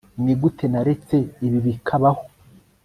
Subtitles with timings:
[0.23, 1.15] nigute naretse
[1.45, 2.23] ibi bikabaho